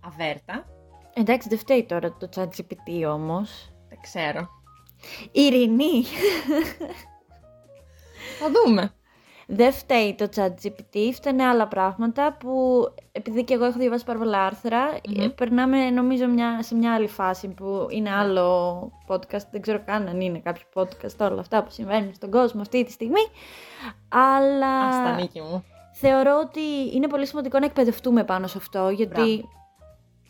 αβέρτα. 0.00 0.64
Εντάξει, 1.14 1.48
δεν 1.48 1.58
φταίει 1.58 1.84
τώρα 1.84 2.12
το 2.12 2.28
ChatGPT 2.36 3.12
όμως. 3.12 3.72
Δεν 3.88 3.98
ξέρω. 4.02 4.48
Ειρηνή. 5.32 6.04
Θα 8.40 8.50
δούμε. 8.50 8.94
Δεν 9.46 9.72
φταίει 9.72 10.14
το 10.14 10.28
chat 10.36 10.48
GPT, 10.62 11.10
φταίνε 11.12 11.44
άλλα 11.44 11.68
πράγματα 11.68 12.36
που 12.40 12.84
επειδή 13.12 13.44
και 13.44 13.54
εγώ 13.54 13.64
έχω 13.64 13.78
διαβάσει 13.78 14.04
πάρα 14.04 14.18
πολλά 14.18 14.52
ε, 15.16 15.28
περνάμε 15.28 15.90
νομίζω 15.90 16.26
μια, 16.26 16.62
σε 16.62 16.74
μια 16.74 16.94
άλλη 16.94 17.08
φάση 17.08 17.48
που 17.48 17.86
είναι 17.90 18.10
άλλο 18.10 18.78
podcast, 19.08 19.46
δεν 19.50 19.60
ξέρω 19.60 19.82
καν 19.86 20.08
αν 20.08 20.20
είναι 20.20 20.38
κάποιο 20.38 20.62
podcast 20.74 21.30
όλα 21.30 21.40
αυτά 21.40 21.62
που 21.62 21.70
συμβαίνουν 21.70 22.14
στον 22.14 22.30
κόσμο 22.30 22.60
αυτή 22.60 22.84
τη 22.84 22.92
στιγμή, 22.92 23.20
αλλά... 24.08 24.88
Άστα 24.88 25.42
μου. 25.42 25.64
Θεωρώ 25.96 26.40
ότι 26.44 26.96
είναι 26.96 27.08
πολύ 27.08 27.26
σημαντικό 27.26 27.58
να 27.58 27.64
εκπαιδευτούμε 27.64 28.24
πάνω 28.24 28.46
σε 28.46 28.58
αυτό, 28.58 28.88
γιατί 28.88 29.48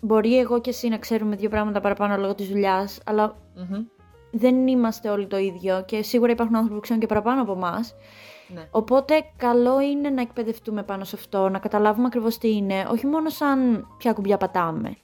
μπορεί 0.04 0.38
εγώ 0.38 0.60
και 0.60 0.70
εσύ 0.70 0.88
να 0.88 0.98
ξέρουμε 0.98 1.36
δύο 1.36 1.48
πράγματα 1.48 1.80
παραπάνω 1.80 2.16
λόγω 2.16 2.34
της 2.34 2.48
δουλειάς, 2.48 3.00
δεν 4.30 4.66
είμαστε 4.66 5.08
όλοι 5.08 5.26
το 5.26 5.36
ίδιο 5.36 5.84
και 5.86 6.02
σίγουρα 6.02 6.32
υπάρχουν 6.32 6.54
άνθρωποι 6.54 6.74
που 6.74 6.80
ξέρουν 6.80 7.00
και 7.00 7.06
παραπάνω 7.06 7.42
από 7.42 7.52
εμάς. 7.52 7.94
Ναι. 8.54 8.68
Οπότε 8.70 9.24
καλό 9.36 9.80
είναι 9.80 10.10
να 10.10 10.20
εκπαιδευτούμε 10.20 10.82
πάνω 10.82 11.04
σε 11.04 11.16
αυτό, 11.16 11.48
να 11.48 11.58
καταλάβουμε 11.58 12.06
ακριβώς 12.06 12.38
τι 12.38 12.56
είναι, 12.56 12.86
όχι 12.90 13.06
μόνο 13.06 13.28
σαν 13.28 13.88
ποια 13.98 14.12
κουμπιά 14.12 14.36
πατάμε, 14.36 14.96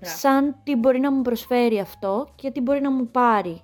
σαν 0.00 0.56
τι 0.64 0.76
μπορεί 0.76 1.00
να 1.00 1.12
μου 1.12 1.22
προσφέρει 1.22 1.80
αυτό 1.80 2.28
και 2.34 2.50
τι 2.50 2.60
μπορεί 2.60 2.80
να 2.80 2.90
μου 2.90 3.08
πάρει. 3.10 3.62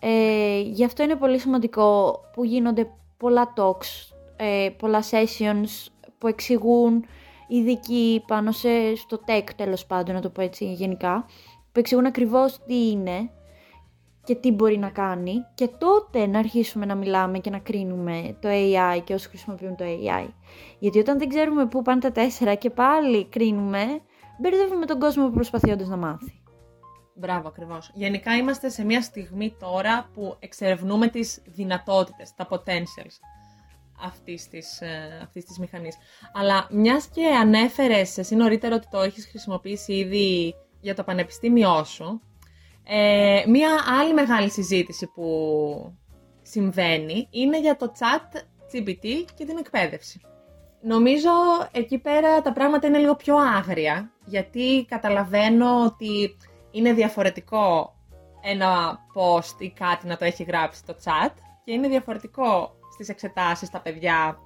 Ε, 0.00 0.60
γι' 0.60 0.84
αυτό 0.84 1.02
είναι 1.02 1.16
πολύ 1.16 1.38
σημαντικό 1.38 2.20
που 2.32 2.44
γίνονται 2.44 2.90
πολλά 3.16 3.52
talks, 3.56 4.14
ε, 4.36 4.68
πολλά 4.78 5.02
sessions 5.10 5.90
που 6.18 6.26
εξηγούν 6.26 7.04
ειδικοί 7.48 8.24
πάνω 8.26 8.52
σε, 8.52 8.94
στο 8.96 9.20
tech 9.26 9.48
τέλος 9.56 9.86
πάντων, 9.86 10.14
να 10.14 10.20
το 10.20 10.30
πω 10.30 10.42
έτσι 10.42 10.72
γενικά, 10.72 11.26
που 11.72 11.78
εξηγούν 11.78 12.06
ακριβώς 12.06 12.58
τι 12.66 12.90
είναι 12.90 13.30
και 14.24 14.34
τι 14.34 14.52
μπορεί 14.52 14.78
να 14.78 14.90
κάνει 14.90 15.34
και 15.54 15.68
τότε 15.68 16.26
να 16.26 16.38
αρχίσουμε 16.38 16.86
να 16.86 16.94
μιλάμε 16.94 17.38
και 17.38 17.50
να 17.50 17.58
κρίνουμε 17.58 18.36
το 18.40 18.48
AI 18.48 19.00
και 19.04 19.14
όσοι 19.14 19.28
χρησιμοποιούν 19.28 19.76
το 19.76 19.84
AI. 19.84 20.28
Γιατί 20.78 20.98
όταν 20.98 21.18
δεν 21.18 21.28
ξέρουμε 21.28 21.66
πού 21.66 21.82
πάνε 21.82 22.00
τα 22.00 22.12
τέσσερα 22.12 22.54
και 22.54 22.70
πάλι 22.70 23.26
κρίνουμε, 23.26 24.00
μπερδεύουμε 24.38 24.86
τον 24.86 24.98
κόσμο 24.98 25.26
που 25.26 25.32
προσπαθεί 25.32 25.70
όντως 25.70 25.88
να 25.88 25.96
μάθει. 25.96 26.42
Μπράβο, 27.14 27.48
ακριβώς. 27.48 27.90
Γενικά 27.94 28.36
είμαστε 28.36 28.68
σε 28.68 28.84
μια 28.84 29.02
στιγμή 29.02 29.56
τώρα 29.58 30.10
που 30.14 30.36
εξερευνούμε 30.38 31.08
τις 31.08 31.42
δυνατότητες, 31.46 32.34
τα 32.34 32.48
potentials 32.50 33.16
αυτής 34.02 34.48
της, 34.48 34.80
ε, 34.80 35.20
αυτής 35.22 35.44
της 35.44 35.58
μηχανής. 35.58 35.96
Αλλά 36.32 36.66
μιας 36.70 37.06
και 37.06 37.26
ανέφερες 37.26 38.18
εσύ 38.18 38.36
νωρίτερα 38.36 38.74
ότι 38.74 38.86
το 38.90 39.00
έχεις 39.00 39.26
χρησιμοποιήσει 39.26 39.92
ήδη 39.92 40.54
για 40.80 40.94
το 40.94 41.04
πανεπιστήμιό 41.04 41.84
σου, 41.84 42.20
ε, 42.84 43.44
μία 43.46 43.70
άλλη 44.00 44.14
μεγάλη 44.14 44.50
συζήτηση 44.50 45.06
που 45.06 45.28
συμβαίνει 46.42 47.28
είναι 47.30 47.60
για 47.60 47.76
το 47.76 47.92
chat 47.98 48.36
GPT 48.72 49.24
και 49.34 49.44
την 49.44 49.58
εκπαίδευση. 49.58 50.20
Νομίζω 50.80 51.30
εκεί 51.72 51.98
πέρα 51.98 52.42
τα 52.42 52.52
πράγματα 52.52 52.86
είναι 52.86 52.98
λίγο 52.98 53.14
πιο 53.16 53.36
άγρια, 53.36 54.12
γιατί 54.24 54.84
καταλαβαίνω 54.88 55.84
ότι 55.84 56.36
είναι 56.70 56.92
διαφορετικό 56.92 57.94
ένα 58.40 58.98
post 59.14 59.60
ή 59.60 59.70
κάτι 59.70 60.06
να 60.06 60.16
το 60.16 60.24
έχει 60.24 60.42
γράψει 60.42 60.84
το 60.84 60.96
chat 61.04 61.32
και 61.64 61.72
είναι 61.72 61.88
διαφορετικό 61.88 62.77
στις 62.98 63.08
εξετάσεις 63.08 63.70
τα 63.70 63.80
παιδιά 63.80 64.38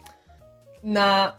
να 0.80 1.38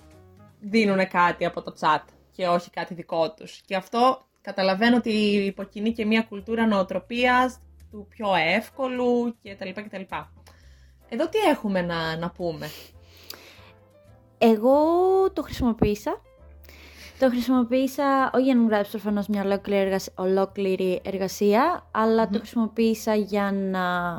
δίνουν 0.59 1.07
κάτι 1.07 1.45
από 1.45 1.61
το 1.61 1.73
chat 1.79 2.01
και 2.31 2.47
όχι 2.47 2.69
κάτι 2.69 2.93
δικό 2.93 3.33
τους. 3.33 3.61
Και 3.65 3.75
αυτό 3.75 4.25
Καταλαβαίνω 4.43 4.97
ότι 4.97 5.09
υποκινεί 5.45 5.91
και 5.91 6.05
μια 6.05 6.21
κουλτούρα 6.21 6.67
νοοτροπίας 6.67 7.59
του 7.91 8.07
πιο 8.09 8.27
εύκολου 8.55 9.35
κτλ. 9.43 9.69
κτλ. 9.69 10.01
Εδώ 11.09 11.29
τι 11.29 11.37
έχουμε 11.37 11.81
να, 11.81 12.17
να 12.17 12.29
πούμε; 12.29 12.69
Εγώ 14.37 14.75
το 15.33 15.41
χρησιμοποίησα. 15.41 16.21
Το 17.19 17.29
χρησιμοποίησα 17.29 18.31
όχι 18.33 18.43
για 18.43 18.55
να 18.55 18.61
μου 18.61 18.67
γράψει 18.67 18.91
προφανώς 18.91 19.27
μια 19.27 19.41
ολόκληρη, 19.41 19.81
εργασία, 19.83 20.13
ολόκληρη 20.15 21.01
εργασία, 21.03 21.83
το 22.31 22.37
χρησιμοποίησα 22.37 23.15
για 23.15 23.51
να 23.51 24.15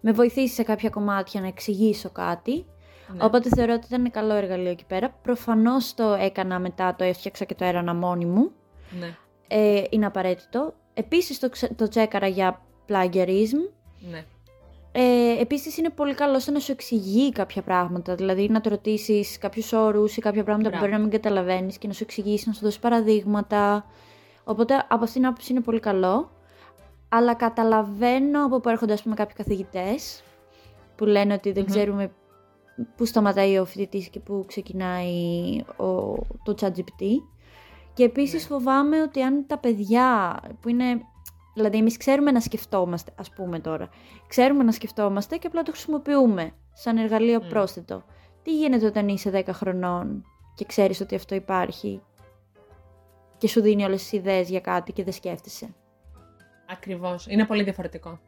με 0.00 0.12
βοηθήσει 0.12 0.54
σε 0.54 0.62
κάποια 0.62 0.90
κομμάτια 0.90 1.40
να 1.40 1.46
εξηγήσω 1.46 2.10
κάτι. 2.10 2.66
Ναι. 3.14 3.24
Οπότε 3.24 3.48
θεωρώ 3.56 3.72
ότι 3.72 3.86
ήταν 3.86 4.10
καλό 4.10 4.34
εργαλείο 4.34 4.70
εκεί 4.70 4.84
πέρα. 4.84 5.10
Προφανώς 5.22 5.94
το 5.94 6.12
έκανα 6.20 6.58
μετά, 6.58 6.94
το 6.94 7.04
έφτιαξα 7.04 7.44
και 7.44 7.54
το 7.54 7.64
έρανα 7.64 7.94
μόνη 7.94 8.24
μου. 8.24 8.50
Ναι 9.00 9.16
ε, 9.48 9.82
είναι 9.90 10.06
απαραίτητο. 10.06 10.74
Επίσης 10.94 11.38
το, 11.38 11.50
το 11.76 11.88
τσέκαρα 11.88 12.26
για 12.26 12.60
plagiarism. 12.88 13.70
Ναι. 14.10 14.24
Ε, 14.92 15.40
επίσης 15.40 15.76
είναι 15.76 15.90
πολύ 15.90 16.14
καλό 16.14 16.38
στο 16.38 16.50
να 16.50 16.58
σου 16.58 16.72
εξηγεί 16.72 17.32
κάποια 17.32 17.62
πράγματα, 17.62 18.14
δηλαδή 18.14 18.48
να 18.48 18.60
το 18.60 18.68
ρωτήσεις 18.68 19.38
κάποιους 19.38 19.72
όρους 19.72 20.16
ή 20.16 20.20
κάποια 20.20 20.44
πράγματα 20.44 20.70
που 20.70 20.76
μπορεί 20.78 20.90
να 20.90 20.98
μην 20.98 21.10
καταλαβαίνεις 21.10 21.78
και 21.78 21.86
να 21.86 21.92
σου 21.92 22.02
εξηγήσει, 22.02 22.48
να 22.48 22.52
σου 22.52 22.60
δώσει 22.64 22.80
παραδείγματα. 22.80 23.84
Οπότε 24.44 24.74
από 24.74 25.04
αυτήν 25.04 25.20
την 25.20 25.26
άποψη 25.26 25.52
είναι 25.52 25.60
πολύ 25.60 25.80
καλό. 25.80 26.30
Αλλά 27.08 27.34
καταλαβαίνω 27.34 28.44
από 28.44 28.60
πού 28.60 28.68
έρχονται 28.68 28.92
ας 28.92 29.02
πούμε, 29.02 29.14
κάποιοι 29.14 29.34
καθηγητές 29.36 30.22
που 30.96 31.04
λένε 31.04 31.34
ότι 31.34 31.52
δεν 31.52 31.64
ξέρουμε 31.64 32.10
πού 32.96 33.04
σταματάει 33.04 33.58
ο 33.58 33.64
φοιτητής 33.64 34.08
και 34.08 34.20
πού 34.20 34.44
ξεκινάει 34.46 35.14
ο, 35.76 36.14
το 36.42 36.54
ChatGPT. 36.60 37.04
Και 37.92 38.04
επίσης 38.04 38.42
ναι. 38.42 38.48
φοβάμαι 38.48 39.02
ότι 39.02 39.22
αν 39.22 39.46
τα 39.46 39.58
παιδιά 39.58 40.40
που 40.60 40.68
είναι... 40.68 41.00
Δηλαδή 41.54 41.76
εμείς 41.76 41.96
ξέρουμε 41.96 42.30
να 42.30 42.40
σκεφτόμαστε, 42.40 43.12
ας 43.18 43.30
πούμε 43.30 43.60
τώρα. 43.60 43.88
Ξέρουμε 44.26 44.62
να 44.62 44.72
σκεφτόμαστε 44.72 45.36
και 45.36 45.46
απλά 45.46 45.62
το 45.62 45.70
χρησιμοποιούμε 45.70 46.50
σαν 46.72 46.96
εργαλείο 46.96 47.38
mm. 47.38 47.48
πρόσθετο. 47.48 48.02
Τι 48.42 48.56
γίνεται 48.56 48.86
όταν 48.86 49.08
είσαι 49.08 49.44
10 49.46 49.48
χρονών 49.52 50.24
και 50.54 50.64
ξέρεις 50.64 51.00
ότι 51.00 51.14
αυτό 51.14 51.34
υπάρχει 51.34 52.02
και 53.38 53.48
σου 53.48 53.60
δίνει 53.60 53.84
όλες 53.84 54.02
τις 54.02 54.12
ιδέες 54.12 54.48
για 54.48 54.60
κάτι 54.60 54.92
και 54.92 55.04
δεν 55.04 55.12
σκέφτεσαι; 55.12 55.74
Ακριβώς. 56.70 57.26
Είναι 57.28 57.46
πολύ 57.46 57.62
διαφορετικό. 57.62 58.18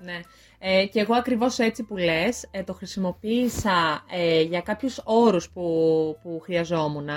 Ναι. 0.00 0.20
Ε, 0.58 0.86
και 0.86 1.00
εγώ 1.00 1.14
ακριβώς 1.14 1.58
έτσι 1.58 1.82
που 1.82 1.96
λες, 1.96 2.48
ε, 2.50 2.62
το 2.62 2.72
χρησιμοποίησα 2.74 4.04
ε, 4.10 4.40
για 4.40 4.60
κάποιους 4.60 5.00
όρους 5.04 5.50
που, 5.50 6.18
που 6.22 6.40
χρειαζόμουν 6.42 7.08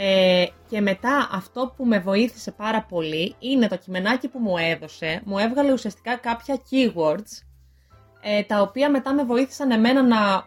ε, 0.00 0.46
και 0.68 0.80
μετά 0.80 1.28
αυτό 1.32 1.72
που 1.76 1.86
με 1.86 1.98
βοήθησε 1.98 2.50
πάρα 2.50 2.82
πολύ 2.82 3.34
είναι 3.38 3.68
το 3.68 3.76
κειμενάκι 3.76 4.28
που 4.28 4.38
μου 4.38 4.56
έδωσε. 4.56 5.20
Μου 5.24 5.38
έβγαλε 5.38 5.72
ουσιαστικά 5.72 6.16
κάποια 6.16 6.58
keywords, 6.70 7.42
ε, 8.20 8.42
τα 8.42 8.60
οποία 8.60 8.90
μετά 8.90 9.14
με 9.14 9.24
βοήθησαν 9.24 9.70
εμένα 9.70 10.02
να 10.02 10.44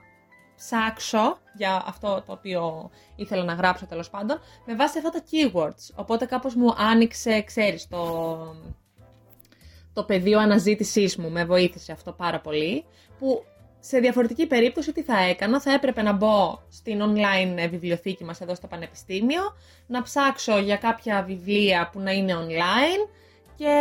ψάξω 0.56 1.38
για 1.54 1.84
αυτό 1.86 2.24
το 2.26 2.32
οποίο 2.32 2.90
ήθελα 3.16 3.44
να 3.44 3.54
γράψω 3.54 3.86
τέλος 3.86 4.10
πάντων, 4.10 4.40
με 4.66 4.76
βάση 4.76 4.98
αυτά 4.98 5.10
τα 5.10 5.24
keywords. 5.32 5.96
Οπότε 5.96 6.26
κάπως 6.26 6.56
μου 6.56 6.74
άνοιξε, 6.78 7.42
ξέρεις, 7.42 7.88
το, 7.88 8.38
το 9.94 10.04
πεδίο 10.04 10.40
αναζήτησής 10.40 11.18
μου, 11.18 11.30
με 11.30 11.46
βοήθησε 11.46 11.92
αυτό 11.92 12.12
πάρα 12.12 12.40
πολύ, 12.40 12.86
που 13.20 13.44
σε 13.80 14.00
διαφορετική 14.00 14.48
περίπτωση 14.48 14.92
τι 14.92 15.02
θα 15.02 15.18
έκανα, 15.18 15.62
θα 15.62 15.74
έπρεπε 15.74 16.02
να 16.02 16.14
μπω 16.14 16.60
στην 16.70 17.02
online 17.02 17.70
βιβλιοθήκη 17.70 18.24
μας 18.24 18.42
εδώ 18.42 18.56
στο 18.56 18.68
Πανεπιστήμιο, 18.68 19.42
να 19.88 20.02
ψάξω 20.02 20.58
για 20.58 20.78
κάποια 20.78 21.24
βιβλία 21.24 21.90
που 21.92 22.00
να 22.00 22.12
είναι 22.12 22.34
online 22.36 23.10
και 23.56 23.76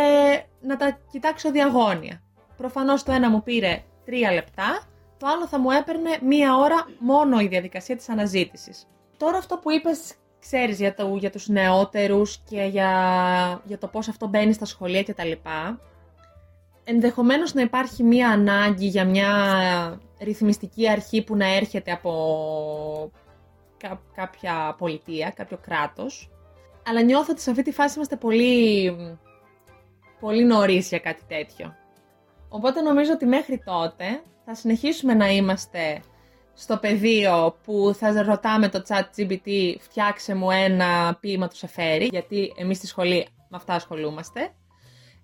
να 0.61 0.77
τα 0.77 0.99
κοιτάξω 1.11 1.51
διαγώνια. 1.51 2.21
Προφανώς 2.57 3.03
το 3.03 3.11
ένα 3.11 3.29
μου 3.29 3.43
πήρε 3.43 3.83
τρία 4.05 4.31
λεπτά, 4.31 4.83
το 5.17 5.27
άλλο 5.27 5.47
θα 5.47 5.59
μου 5.59 5.71
έπαιρνε 5.71 6.17
μία 6.21 6.55
ώρα 6.57 6.87
μόνο 6.99 7.39
η 7.39 7.47
διαδικασία 7.47 7.95
της 7.95 8.09
αναζήτησης. 8.09 8.87
Τώρα 9.17 9.37
αυτό 9.37 9.57
που 9.57 9.71
είπες, 9.71 10.13
ξέρεις, 10.39 10.79
για, 10.79 10.93
το, 10.93 11.15
για 11.15 11.29
τους 11.29 11.47
νεότερους 11.47 12.37
και 12.49 12.61
για, 12.61 13.61
για 13.65 13.77
το 13.77 13.87
πώς 13.87 14.07
αυτό 14.07 14.27
μπαίνει 14.27 14.53
στα 14.53 14.65
σχολεία 14.65 15.03
κτλ 15.03 15.31
ενδεχομένως 16.83 17.53
να 17.53 17.61
υπάρχει 17.61 18.03
μία 18.03 18.29
ανάγκη 18.29 18.85
για 18.85 19.05
μια 19.05 20.01
ρυθμιστική 20.19 20.89
αρχή 20.89 21.23
που 21.23 21.35
να 21.35 21.55
έρχεται 21.55 21.91
από 21.91 23.11
κάποια 24.15 24.75
πολιτεία, 24.77 25.33
κάποιο 25.35 25.57
κράτος. 25.57 26.29
Αλλά 26.87 27.01
νιώθω 27.01 27.31
ότι 27.31 27.41
σε 27.41 27.49
αυτή 27.49 27.63
τη 27.63 27.71
φάση 27.71 27.95
είμαστε 27.95 28.15
πολύ, 28.15 28.97
πολύ 30.19 30.43
νωρίς 30.43 30.87
για 30.87 30.99
κάτι 30.99 31.21
τέτοιο. 31.27 31.75
Οπότε 32.49 32.81
νομίζω 32.81 33.11
ότι 33.11 33.25
μέχρι 33.25 33.61
τότε 33.65 34.21
θα 34.45 34.55
συνεχίσουμε 34.55 35.13
να 35.13 35.31
είμαστε 35.31 36.01
στο 36.53 36.77
πεδίο 36.77 37.55
που 37.63 37.95
θα 37.97 38.23
ρωτάμε 38.23 38.69
το 38.69 38.83
chat 38.87 39.03
GPT 39.17 39.75
φτιάξε 39.79 40.35
μου 40.35 40.51
ένα 40.51 41.17
ποίημα 41.19 41.47
του 41.47 41.55
Σεφέρι, 41.55 42.07
γιατί 42.11 42.53
εμείς 42.57 42.77
στη 42.77 42.87
σχολή 42.87 43.27
με 43.49 43.57
αυτά 43.57 43.73
ασχολούμαστε. 43.73 44.53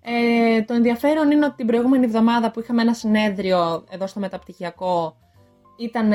Ε, 0.02 0.62
το 0.62 0.74
ενδιαφέρον 0.74 1.30
είναι 1.30 1.44
ότι 1.44 1.56
την 1.56 1.66
προηγούμενη 1.66 2.04
εβδομάδα 2.04 2.50
που 2.50 2.60
είχαμε 2.60 2.82
ένα 2.82 2.94
συνέδριο 2.94 3.84
εδώ 3.90 4.06
στο 4.06 4.20
μεταπτυχιακό 4.20 5.16
ήταν, 5.78 6.12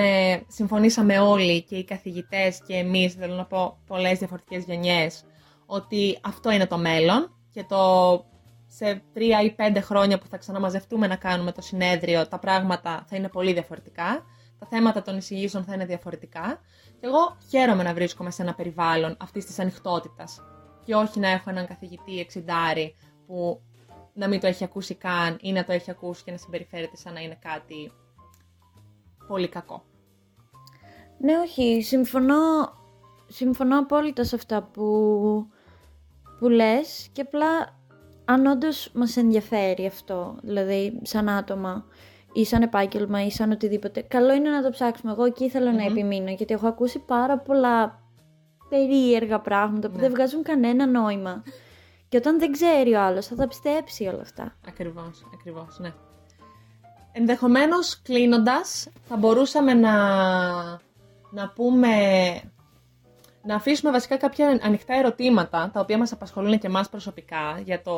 συμφωνήσαμε 0.47 1.19
όλοι 1.19 1.63
και 1.63 1.75
οι 1.75 1.83
καθηγητές 1.83 2.61
και 2.67 2.73
εμείς, 2.73 3.13
θέλω 3.13 3.35
να 3.35 3.45
πω 3.45 3.77
πολλές 3.87 4.17
διαφορετικές 4.17 4.63
γενιές, 4.63 5.23
ότι 5.65 6.19
αυτό 6.21 6.51
είναι 6.51 6.67
το 6.67 6.77
μέλλον 6.77 7.35
και 7.51 7.63
το 7.63 8.25
σε 8.67 9.01
τρία 9.13 9.41
ή 9.41 9.51
πέντε 9.51 9.79
χρόνια 9.79 10.17
που 10.17 10.27
θα 10.27 10.37
ξαναμαζευτούμε 10.37 11.07
να 11.07 11.15
κάνουμε 11.15 11.51
το 11.51 11.61
συνέδριο, 11.61 12.27
τα 12.27 12.39
πράγματα 12.39 13.05
θα 13.07 13.15
είναι 13.15 13.29
πολύ 13.29 13.53
διαφορετικά. 13.53 14.25
τα 14.59 14.67
θέματα 14.69 15.01
των 15.01 15.17
εισηγήσεων 15.17 15.63
θα 15.63 15.73
είναι 15.73 15.85
διαφορετικά. 15.85 16.59
Και 16.99 17.05
εγώ 17.05 17.37
χαίρομαι 17.49 17.83
να 17.83 17.93
βρίσκομαι 17.93 18.31
σε 18.31 18.41
ένα 18.41 18.53
περιβάλλον 18.53 19.17
αυτής 19.19 19.45
της 19.45 19.59
ανοιχτότητας. 19.59 20.41
Και 20.83 20.95
όχι 20.95 21.19
να 21.19 21.27
έχω 21.29 21.49
έναν 21.49 21.67
καθηγητή 21.67 22.19
εξιντάρι 22.19 22.95
που 23.27 23.61
να 24.13 24.27
μην 24.27 24.39
το 24.39 24.47
έχει 24.47 24.63
ακούσει 24.63 24.95
καν 24.95 25.37
ή 25.41 25.51
να 25.51 25.63
το 25.63 25.71
έχει 25.71 25.91
ακούσει 25.91 26.23
και 26.23 26.31
να 26.31 26.37
συμπεριφέρεται 26.37 26.97
σαν 26.97 27.13
να 27.13 27.19
είναι 27.19 27.37
κάτι 27.41 27.91
πολύ 29.27 29.47
κακό. 29.47 29.83
Ναι, 31.17 31.37
όχι, 31.37 31.81
συμφωνώ, 31.81 32.35
συμφωνώ 33.27 33.79
απόλυτα 33.79 34.23
σε 34.23 34.35
αυτά 34.35 34.63
που, 34.63 35.47
που 36.39 36.49
λες 36.49 37.09
και 37.11 37.21
απλά 37.21 37.81
αν 38.25 38.45
όντως 38.45 38.91
μας 38.93 39.17
ενδιαφέρει 39.17 39.85
αυτό, 39.85 40.37
δηλαδή 40.41 40.99
σαν 41.03 41.29
άτομα 41.29 41.85
ή 42.33 42.45
σαν 42.45 42.61
επάγγελμα 42.61 43.25
ή 43.25 43.31
σαν 43.31 43.51
οτιδήποτε, 43.51 44.01
καλό 44.01 44.33
είναι 44.33 44.49
να 44.49 44.63
το 44.63 44.69
ψάξουμε. 44.69 45.11
Εγώ 45.11 45.23
εκεί 45.23 45.51
να 45.53 45.83
επιμείνω, 45.83 46.29
γιατί 46.29 46.53
έχω 46.53 46.67
ακούσει 46.67 46.99
πάρα 46.99 47.37
πολλά 47.37 48.03
περίεργα 48.69 49.39
πράγματα 49.39 49.89
που 49.89 49.95
ναι. 49.95 50.01
δεν 50.01 50.11
βγάζουν 50.11 50.43
κανένα 50.43 50.87
νόημα. 50.87 51.43
Και 52.13 52.19
όταν 52.19 52.39
δεν 52.39 52.51
ξέρει 52.51 52.93
ο 52.93 53.01
άλλος 53.01 53.27
θα 53.27 53.35
τα 53.35 53.47
πιστέψει 53.47 54.07
όλα 54.07 54.21
αυτά. 54.21 54.55
Ακριβώς, 54.67 55.25
ακριβώς, 55.33 55.79
ναι. 55.79 55.93
Ενδεχομένως 57.11 58.01
κλείνοντας 58.01 58.87
θα 59.03 59.17
μπορούσαμε 59.17 59.73
να, 59.73 59.93
να 61.31 61.49
πούμε 61.55 61.89
να 63.43 63.55
αφήσουμε 63.55 63.91
βασικά 63.91 64.17
κάποια 64.17 64.59
ανοιχτά 64.63 64.95
ερωτήματα 64.95 65.69
τα 65.73 65.79
οποία 65.79 65.97
μας 65.97 66.11
απασχολούν 66.11 66.59
και 66.59 66.67
εμάς 66.67 66.89
προσωπικά 66.89 67.59
για 67.63 67.81
το, 67.81 67.95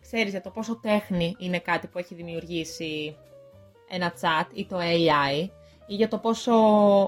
ξέρεις, 0.00 0.30
για 0.30 0.40
το 0.40 0.50
πόσο 0.50 0.76
τέχνη 0.76 1.36
είναι 1.38 1.58
κάτι 1.58 1.86
που 1.86 1.98
έχει 1.98 2.14
δημιουργήσει 2.14 3.16
ένα 3.88 4.12
chat 4.20 4.46
ή 4.52 4.66
το 4.66 4.76
AI 4.78 5.48
ή 5.86 5.94
για 5.94 6.08
το 6.08 6.18
πόσο 6.18 6.52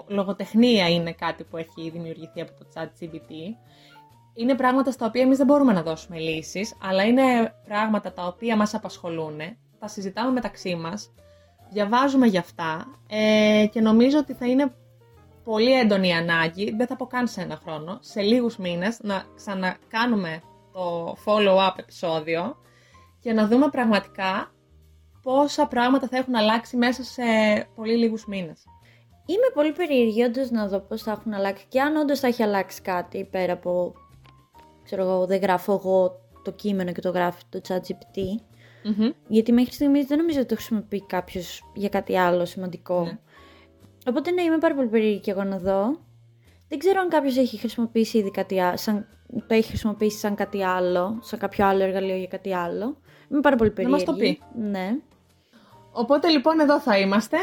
λογοτεχνία 0.06 0.88
είναι 0.88 1.12
κάτι 1.12 1.44
που 1.44 1.56
έχει 1.56 1.90
δημιουργηθεί 1.90 2.40
από 2.40 2.52
το 2.58 2.66
chat 2.74 3.02
GPT. 3.02 3.30
Είναι 4.40 4.54
πράγματα 4.54 4.90
στα 4.90 5.06
οποία 5.06 5.22
εμείς 5.22 5.36
δεν 5.36 5.46
μπορούμε 5.46 5.72
να 5.72 5.82
δώσουμε 5.82 6.18
λύσεις, 6.18 6.76
αλλά 6.82 7.04
είναι 7.04 7.54
πράγματα 7.64 8.12
τα 8.12 8.26
οποία 8.26 8.56
μας 8.56 8.74
απασχολούν, 8.74 9.38
τα 9.78 9.88
συζητάμε 9.88 10.30
μεταξύ 10.30 10.74
μας, 10.74 11.12
διαβάζουμε 11.70 12.26
γι' 12.26 12.38
αυτά 12.38 12.86
ε, 13.08 13.66
και 13.70 13.80
νομίζω 13.80 14.18
ότι 14.18 14.32
θα 14.32 14.46
είναι 14.46 14.74
πολύ 15.44 15.72
έντονη 15.72 16.14
ανάγκη, 16.14 16.74
δεν 16.76 16.86
θα 16.86 16.96
πω 16.96 17.06
καν 17.06 17.26
σε 17.28 17.40
ένα 17.40 17.60
χρόνο, 17.62 17.98
σε 18.00 18.20
λίγους 18.20 18.56
μήνες 18.56 18.98
να 19.02 19.24
ξανακάνουμε 19.34 20.42
το 20.72 21.16
follow-up 21.24 21.74
επεισόδιο 21.76 22.56
και 23.20 23.32
να 23.32 23.46
δούμε 23.46 23.68
πραγματικά 23.68 24.52
πόσα 25.22 25.66
πράγματα 25.66 26.08
θα 26.08 26.16
έχουν 26.16 26.36
αλλάξει 26.36 26.76
μέσα 26.76 27.02
σε 27.02 27.22
πολύ 27.74 27.96
λίγους 27.96 28.26
μήνες. 28.26 28.64
Είμαι 29.26 29.50
πολύ 29.54 29.72
περίεργη 29.72 30.22
όντως 30.22 30.50
να 30.50 30.68
δω 30.68 30.80
πώς 30.80 31.02
θα 31.02 31.10
έχουν 31.10 31.32
αλλάξει 31.32 31.66
και 31.68 31.80
αν 31.80 31.96
όντως 31.96 32.20
θα 32.20 32.26
έχει 32.26 32.42
αλλάξει 32.42 32.82
κάτι 32.82 33.24
πέρα 33.30 33.52
από, 33.52 33.92
ξέρω 34.84 35.02
εγώ, 35.02 35.26
δεν 35.26 35.40
γράφω 35.40 35.72
εγώ 35.72 36.20
το 36.44 36.52
κείμενο 36.52 36.92
και 36.92 37.00
το 37.00 37.10
γράφει 37.10 37.42
το 37.48 37.60
ChatGPT. 37.68 38.18
mm 38.84 39.12
Γιατί 39.28 39.52
μέχρι 39.52 39.72
στιγμής 39.72 40.06
δεν 40.06 40.18
νομίζω 40.18 40.38
ότι 40.38 40.48
το 40.48 40.54
χρησιμοποιεί 40.54 41.06
κάποιος 41.06 41.70
για 41.74 41.88
κάτι 41.88 42.18
άλλο 42.18 42.44
σημαντικό. 42.44 43.02
Ναι. 43.02 43.18
Οπότε 44.06 44.30
ναι, 44.30 44.42
είμαι 44.42 44.58
πάρα 44.58 44.74
πολύ 44.74 44.88
περίεργη 44.88 45.20
και 45.20 45.30
εγώ 45.30 45.44
να 45.44 45.58
δω. 45.58 45.98
Δεν 46.68 46.78
ξέρω 46.78 47.00
αν 47.00 47.08
κάποιος 47.08 47.36
έχει 47.36 47.58
χρησιμοποιήσει 47.58 48.18
ήδη 48.18 48.30
κάτι 48.30 48.60
άλλο, 48.60 48.76
σαν, 48.76 49.06
το 49.46 49.54
έχει 49.54 49.68
χρησιμοποιήσει 49.68 50.18
σαν 50.18 50.34
κάτι 50.34 50.64
άλλο, 50.64 51.18
σαν 51.20 51.38
κάποιο 51.38 51.66
άλλο 51.66 51.82
εργαλείο 51.82 52.16
για 52.16 52.26
κάτι 52.26 52.54
άλλο. 52.54 52.96
Είμαι 53.30 53.40
πάρα 53.40 53.56
πολύ 53.56 53.70
περίεργη. 53.70 54.04
Να 54.04 54.12
μας 54.12 54.18
το 54.18 54.24
πει. 54.24 54.40
Ναι. 54.70 54.96
Οπότε 55.92 56.28
λοιπόν 56.28 56.60
εδώ 56.60 56.80
θα 56.80 56.98
είμαστε. 56.98 57.36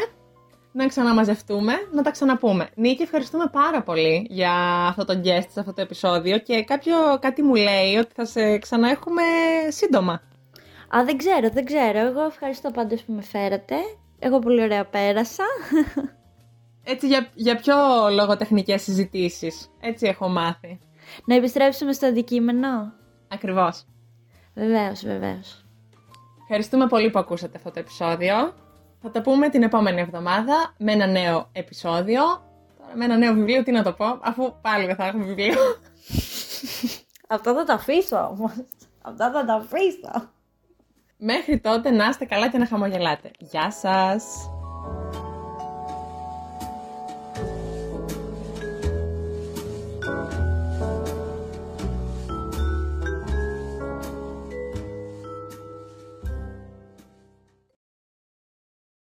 Να 0.72 0.86
ξαναμαζευτούμε, 0.86 1.72
να 1.92 2.02
τα 2.02 2.10
ξαναπούμε. 2.10 2.68
Νίκη, 2.74 3.02
ευχαριστούμε 3.02 3.44
πάρα 3.52 3.82
πολύ 3.82 4.26
για 4.30 4.52
αυτό 4.88 5.04
το 5.04 5.20
guest 5.24 5.46
σε 5.48 5.60
αυτό 5.60 5.72
το 5.72 5.80
επεισόδιο 5.80 6.38
και 6.38 6.64
κάποιο 6.64 6.94
κάτι 7.20 7.42
μου 7.42 7.54
λέει 7.54 7.96
ότι 7.96 8.12
θα 8.14 8.24
σε 8.24 8.58
ξαναέχουμε 8.58 9.22
σύντομα. 9.68 10.12
Α, 10.96 11.04
δεν 11.04 11.16
ξέρω, 11.16 11.50
δεν 11.50 11.64
ξέρω. 11.64 11.98
Εγώ 11.98 12.24
ευχαριστώ 12.24 12.70
πάντως 12.70 13.02
που 13.02 13.12
με 13.12 13.22
φέρατε. 13.22 13.74
Εγώ 14.18 14.38
πολύ 14.38 14.62
ωραία 14.62 14.84
πέρασα. 14.84 15.44
Έτσι 16.84 17.06
για, 17.06 17.28
για 17.34 17.56
πιο 17.56 17.74
λογοτεχνικές 18.10 18.82
συζητήσεις. 18.82 19.70
Έτσι 19.80 20.06
έχω 20.06 20.28
μάθει. 20.28 20.78
Να 21.24 21.34
επιστρέψουμε 21.34 21.92
στο 21.92 22.06
αντικείμενο; 22.06 22.92
Ακριβώς. 23.28 23.84
Βεβαίως, 24.54 25.04
βεβαίως. 25.04 25.64
Ευχαριστούμε 26.42 26.86
πολύ 26.86 27.10
που 27.10 27.18
ακούσατε 27.18 27.56
αυτό 27.56 27.70
το 27.70 27.78
επεισόδιο. 27.80 28.34
Θα 29.02 29.10
τα 29.10 29.22
πούμε 29.22 29.48
την 29.48 29.62
επόμενη 29.62 30.00
εβδομάδα 30.00 30.74
με 30.78 30.92
ένα 30.92 31.06
νέο 31.06 31.48
επεισόδιο. 31.52 32.22
Τώρα 32.78 32.96
με 32.96 33.04
ένα 33.04 33.16
νέο 33.16 33.32
βιβλίο, 33.32 33.62
τι 33.62 33.70
να 33.70 33.82
το 33.82 33.92
πω, 33.92 34.18
αφού 34.20 34.54
πάλι 34.60 34.86
δεν 34.86 34.96
θα 34.96 35.06
έχουμε 35.06 35.24
βιβλίο. 35.24 35.56
Αυτό 37.28 37.54
θα 37.54 37.64
το 37.64 37.72
αφήσω 37.72 38.28
όμως. 38.30 38.52
Αυτό 39.02 39.30
θα 39.30 39.44
το 39.44 39.52
αφήσω. 39.52 40.30
Μέχρι 41.16 41.58
τότε 41.58 41.90
να 41.90 42.08
είστε 42.08 42.24
καλά 42.24 42.48
και 42.48 42.58
να 42.58 42.66
χαμογελάτε. 42.66 43.30
Γεια 43.38 43.70
σας! 43.70 44.50